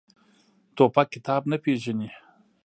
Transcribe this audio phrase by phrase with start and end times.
[0.75, 2.09] توپک کتاب نه پېژني.